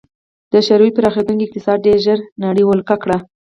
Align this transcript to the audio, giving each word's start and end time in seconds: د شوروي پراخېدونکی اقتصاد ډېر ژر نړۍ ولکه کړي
د 0.51 0.53
شوروي 0.67 0.91
پراخېدونکی 0.95 1.45
اقتصاد 1.45 1.77
ډېر 1.85 1.97
ژر 2.05 2.19
نړۍ 2.43 2.63
ولکه 2.65 2.95
کړي 3.03 3.17